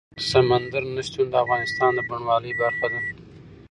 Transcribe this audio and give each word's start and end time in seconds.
سمندر 0.29 0.83
نه 0.95 1.01
شتون 1.07 1.25
د 1.29 1.33
افغانستان 1.43 1.91
د 1.95 1.99
بڼوالۍ 2.09 2.51
برخه 2.61 2.87
ده. 2.93 2.99